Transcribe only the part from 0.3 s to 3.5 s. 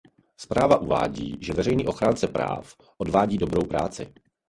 Zpráva uvádí, že veřejný ochránce práv odvádí